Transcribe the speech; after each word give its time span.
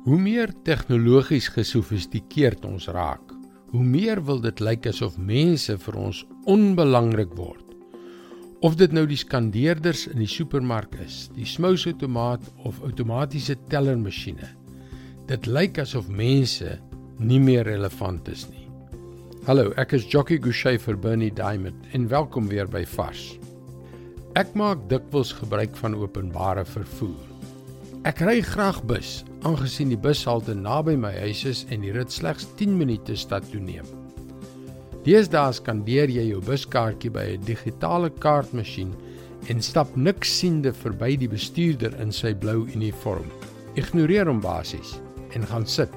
Hoe 0.00 0.16
meer 0.16 0.48
tegnologies 0.64 1.50
gesofistikeerd 1.52 2.62
ons 2.64 2.86
raak, 2.88 3.34
hoe 3.68 3.82
meer 3.84 4.22
wil 4.24 4.38
dit 4.40 4.62
lyk 4.64 4.86
asof 4.88 5.18
mense 5.20 5.74
vir 5.82 5.98
ons 6.00 6.22
onbelangrik 6.48 7.34
word. 7.36 7.74
Of 8.64 8.78
dit 8.80 8.94
nou 8.96 9.04
die 9.04 9.18
skandeerders 9.20 10.06
in 10.08 10.22
die 10.22 10.30
supermark 10.30 10.96
is, 11.04 11.26
die 11.36 11.44
smousoutomaat 11.44 12.48
of 12.64 12.80
outomatiese 12.80 13.58
tellermasjiene. 13.68 14.48
Dit 15.28 15.44
lyk 15.44 15.82
asof 15.84 16.08
mense 16.08 16.78
nie 17.20 17.40
meer 17.44 17.68
relevant 17.68 18.32
is 18.32 18.46
nie. 18.48 18.64
Hallo, 19.44 19.68
ek 19.76 19.98
is 20.00 20.08
Jockey 20.08 20.40
Gouchee 20.40 20.80
vir 20.80 20.96
Bernie 20.96 21.32
Diamond 21.32 21.92
en 21.92 22.08
welkom 22.08 22.48
weer 22.48 22.72
by 22.72 22.86
Vars. 22.96 23.34
Ek 24.32 24.56
maak 24.56 24.88
dikwels 24.88 25.36
gebruik 25.42 25.76
van 25.76 25.98
openbare 26.00 26.64
vervoer. 26.64 27.29
Ek 28.08 28.22
ry 28.24 28.38
graag 28.40 28.78
bus, 28.88 29.26
aangesien 29.44 29.90
die 29.92 29.98
bushalte 30.00 30.54
naby 30.56 30.94
my 30.96 31.10
huis 31.20 31.42
is 31.44 31.58
en 31.68 31.82
die 31.84 31.90
rit 31.92 32.08
slegs 32.08 32.46
10 32.56 32.78
minute 32.78 33.12
stad 33.12 33.44
toe 33.52 33.60
neem. 33.60 33.84
Deesdae 35.04 35.52
skandeer 35.52 36.08
jy 36.08 36.24
jou 36.30 36.38
buskaartjie 36.46 37.10
by 37.12 37.26
'n 37.34 37.44
digitale 37.44 38.08
kaartmasjien 38.24 38.94
en 39.52 39.60
stap 39.60 39.92
niks 39.96 40.32
siende 40.38 40.72
verby 40.72 41.12
die 41.20 41.28
bestuurder 41.28 41.92
in 42.00 42.10
sy 42.10 42.32
blou 42.32 42.64
uniform. 42.72 43.28
Ignoreer 43.76 44.32
hom 44.32 44.40
basies 44.40 44.96
en 45.36 45.44
gaan 45.44 45.66
sit. 45.66 45.92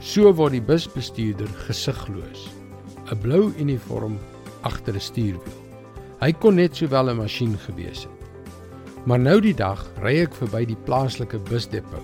So 0.00 0.32
word 0.32 0.56
die 0.56 0.64
busbestuurder 0.72 1.52
gesigloos. 1.68 2.48
'n 3.12 3.20
Blou 3.20 3.52
uniform 3.60 4.16
agter 4.62 4.94
'n 4.94 5.00
stuurwiel. 5.00 5.60
Hy 6.20 6.32
kon 6.32 6.56
net 6.56 6.76
sowel 6.76 7.10
'n 7.10 7.20
masjien 7.20 7.58
gewees 7.58 8.08
het. 8.08 8.23
Maar 9.04 9.20
nou 9.20 9.36
die 9.44 9.54
dag 9.54 9.82
ry 10.00 10.14
ek 10.24 10.36
verby 10.38 10.62
die 10.70 10.80
plaaslike 10.86 11.38
busdepo 11.50 12.00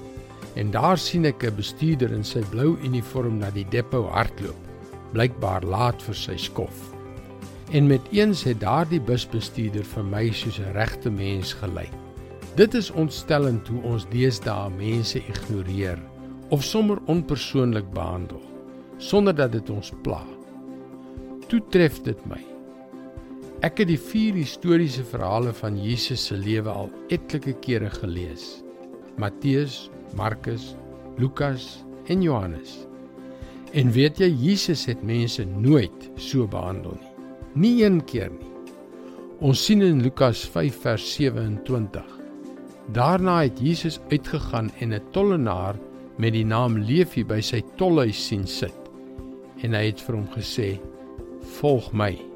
en 0.61 0.73
daar 0.75 0.99
sien 0.99 1.25
ek 1.25 1.45
'n 1.45 1.57
bestuurder 1.57 2.13
in 2.13 2.25
sy 2.25 2.43
blou 2.51 2.77
uniform 2.85 3.39
na 3.39 3.51
die 3.51 3.65
depo 3.71 4.11
hardloop, 4.12 4.59
blykbaar 5.12 5.62
laat 5.62 6.03
vir 6.03 6.15
sy 6.15 6.37
skof. 6.37 6.77
En 7.70 7.87
met 7.87 8.03
eens 8.11 8.42
het 8.45 8.61
daardie 8.61 9.01
busbestuurder 9.01 9.84
vir 9.84 10.05
my 10.05 10.31
soos 10.31 10.59
'n 10.59 10.73
regte 10.75 11.11
mens 11.11 11.53
gelyk. 11.53 11.95
Dit 12.57 12.75
is 12.75 12.91
ontstellend 12.91 13.69
hoe 13.69 13.83
ons 13.83 14.07
deesdae 14.11 14.70
mense 14.70 15.19
ignoreer 15.19 15.98
of 16.51 16.64
sommer 16.64 16.98
onpersoonlik 17.07 17.91
behandel 17.95 18.42
sonder 18.98 19.35
dat 19.35 19.53
dit 19.53 19.70
ons 19.70 19.92
pla. 20.03 20.25
Toe 21.48 21.61
tref 21.70 22.03
dit 22.03 22.27
my 22.27 22.41
Ek 23.61 23.83
het 23.83 23.91
die 23.91 24.00
vier 24.00 24.39
historiese 24.39 25.03
verhale 25.05 25.50
van 25.53 25.75
Jesus 25.77 26.22
se 26.30 26.36
lewe 26.41 26.72
al 26.72 26.86
etlike 27.12 27.53
kere 27.61 27.91
gelees. 27.92 28.62
Matteus, 29.20 29.91
Markus, 30.17 30.70
Lukas 31.20 31.83
en 32.08 32.25
Johannes. 32.25 32.78
En 33.77 33.92
weet 33.92 34.22
jy 34.22 34.30
Jesus 34.33 34.86
het 34.89 35.02
mense 35.05 35.44
nooit 35.44 36.06
so 36.17 36.48
behandel 36.48 36.97
nie. 36.97 37.11
Nie 37.52 37.75
een 37.84 38.00
keer 38.08 38.33
nie. 38.33 38.48
Ons 39.44 39.67
sien 39.67 39.84
in 39.84 40.00
Lukas 40.00 40.41
5 40.55 40.80
vers 40.80 41.05
27. 41.19 42.17
Daarna 42.97 43.42
het 43.42 43.61
Jesus 43.61 44.00
uitgegaan 44.08 44.72
en 44.80 44.95
'n 44.95 45.05
tollenaar 45.12 45.77
met 46.17 46.33
die 46.33 46.45
naam 46.45 46.78
Levi 46.78 47.24
by 47.24 47.41
sy 47.41 47.61
tolhuis 47.77 48.27
sien 48.27 48.47
sit. 48.47 48.80
En 49.61 49.74
hy 49.74 49.84
het 49.92 50.00
vir 50.00 50.17
hom 50.17 50.28
gesê: 50.33 50.80
"Volg 51.61 51.92
my." 51.92 52.30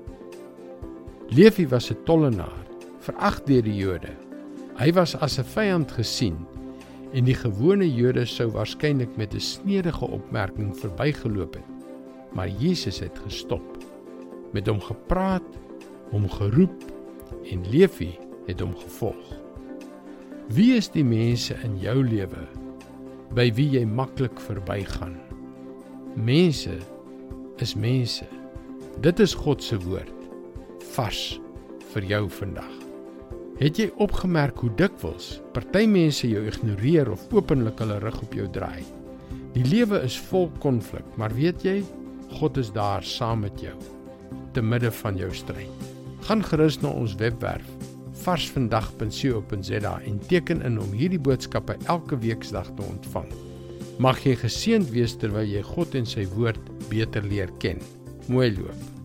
Levi 1.34 1.66
was 1.68 1.90
'n 1.90 1.96
tollenaar, 2.04 2.66
verag 2.98 3.42
deur 3.42 3.62
die 3.62 3.74
Jode. 3.74 4.12
Hy 4.78 4.92
was 4.92 5.16
as 5.16 5.38
'n 5.38 5.44
vyand 5.44 5.92
gesien 5.92 6.36
en 7.12 7.24
die 7.24 7.34
gewone 7.34 7.94
Jode 7.94 8.24
sou 8.26 8.50
waarskynlik 8.50 9.16
met 9.16 9.34
'n 9.34 9.40
snedige 9.40 10.06
opmerking 10.06 10.76
verbygeloop 10.76 11.54
het. 11.54 11.70
Maar 12.32 12.48
Jesus 12.48 12.98
het 13.00 13.18
gestop, 13.18 13.78
met 14.52 14.66
hom 14.66 14.80
gepraat, 14.80 15.58
hom 16.10 16.30
geroep 16.30 16.84
en 17.50 17.70
Levi 17.70 18.18
het 18.46 18.60
hom 18.60 18.76
gevolg. 18.76 19.34
Wie 20.48 20.76
is 20.76 20.88
die 20.90 21.04
mense 21.04 21.54
in 21.64 21.78
jou 21.78 22.04
lewe 22.04 22.46
by 23.34 23.52
wie 23.54 23.70
jy 23.70 23.84
maklik 23.84 24.40
verbygaan? 24.40 25.16
Mense 26.14 26.78
is 27.56 27.74
mense. 27.74 28.24
Dit 29.00 29.18
is 29.18 29.34
God 29.34 29.62
se 29.62 29.78
woord 29.78 30.23
vars 30.94 31.22
vir 31.92 32.06
jou 32.10 32.24
vandag. 32.40 32.70
Het 33.58 33.78
jy 33.78 33.86
opgemerk 34.02 34.58
hoe 34.62 34.70
dikwels 34.78 35.38
party 35.54 35.84
mense 35.90 36.26
jou 36.26 36.42
ignoreer 36.46 37.10
of 37.14 37.26
openlik 37.34 37.78
hulle 37.82 38.00
rug 38.02 38.20
op 38.22 38.34
jou 38.34 38.46
draai? 38.50 38.82
Die 39.54 39.62
lewe 39.66 40.00
is 40.06 40.16
vol 40.30 40.48
konflik, 40.62 41.06
maar 41.18 41.34
weet 41.34 41.62
jy, 41.66 41.80
God 42.38 42.58
is 42.58 42.72
daar 42.74 43.06
saam 43.06 43.44
met 43.46 43.60
jou 43.62 43.74
te 44.54 44.62
midde 44.62 44.90
van 45.02 45.18
jou 45.18 45.30
stryd. 45.34 45.90
Gaan 46.26 46.42
gerus 46.46 46.78
na 46.82 46.92
ons 46.94 47.16
webwerf 47.18 47.66
varsvandag.co.za 48.24 49.94
en 50.06 50.18
teken 50.30 50.62
in 50.64 50.78
om 50.80 50.94
hierdie 50.94 51.20
boodskappe 51.20 51.76
elke 51.90 52.18
weeksdag 52.22 52.70
te 52.78 52.86
ontvang. 52.86 53.28
Mag 54.02 54.22
jy 54.26 54.34
geseënd 54.40 54.90
wees 54.94 55.18
terwyl 55.18 55.46
jy 55.46 55.62
God 55.74 55.94
en 55.98 56.06
sy 56.08 56.26
woord 56.34 56.62
beter 56.88 57.26
leer 57.26 57.52
ken. 57.62 57.82
Mooi 58.30 58.50
loop. 58.54 59.03